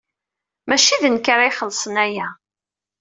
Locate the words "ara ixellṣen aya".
1.33-2.27